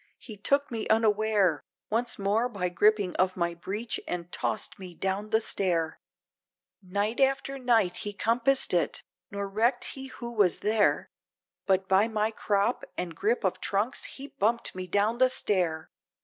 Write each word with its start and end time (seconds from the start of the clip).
he 0.17 0.35
took 0.35 0.71
me 0.71 0.87
unaware, 0.87 1.63
Once 1.91 2.17
more 2.17 2.49
by 2.49 2.69
gripping 2.69 3.15
of 3.17 3.37
my 3.37 3.53
breech, 3.53 3.99
and 4.07 4.31
tossed 4.31 4.79
me 4.79 4.95
down 4.95 5.29
the 5.29 5.39
stair! 5.39 5.99
Night 6.81 7.19
after 7.19 7.59
night 7.59 7.97
he 7.97 8.11
compassed 8.11 8.73
it, 8.73 9.03
nor 9.29 9.47
recked 9.47 9.85
he 9.93 10.07
who 10.07 10.33
was 10.33 10.57
there 10.65 11.11
But 11.67 11.87
by 11.87 12.07
my 12.07 12.31
crop, 12.31 12.83
and 12.97 13.13
grip 13.15 13.43
of 13.43 13.59
trunks, 13.61 14.05
he 14.05 14.25
bumped 14.29 14.73
me 14.73 14.87
down 14.87 15.19
the 15.19 15.29
stair! 15.29 15.91